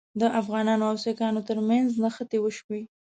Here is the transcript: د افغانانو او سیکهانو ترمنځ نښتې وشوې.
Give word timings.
د 0.19 0.21
افغانانو 0.41 0.83
او 0.89 0.95
سیکهانو 1.05 1.45
ترمنځ 1.49 1.87
نښتې 2.03 2.37
وشوې. 2.41 2.81